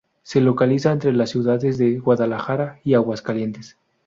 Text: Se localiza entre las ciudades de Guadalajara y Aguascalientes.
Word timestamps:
Se 0.23 0.41
localiza 0.41 0.91
entre 0.91 1.13
las 1.13 1.29
ciudades 1.29 1.77
de 1.77 1.99
Guadalajara 1.99 2.79
y 2.83 2.95
Aguascalientes. 2.95 3.77